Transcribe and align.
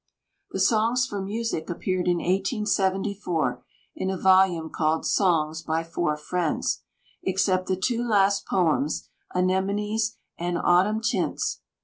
The 0.49 0.59
"Songs 0.59 1.05
for 1.05 1.21
Music" 1.21 1.69
appeared 1.69 2.07
in 2.07 2.17
1874 2.17 3.63
in 3.95 4.09
a 4.09 4.17
volume 4.17 4.71
called 4.71 5.05
Songs 5.05 5.61
by 5.61 5.83
Four 5.83 6.17
Friends, 6.17 6.81
except 7.21 7.67
the 7.67 7.75
two 7.75 8.03
last 8.03 8.47
poems, 8.47 9.09
"Anemones" 9.35 10.17
and 10.39 10.57
"Autumn 10.57 11.01
Tints." 11.01 11.61